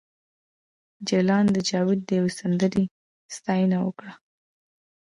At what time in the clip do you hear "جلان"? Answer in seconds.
1.09-1.45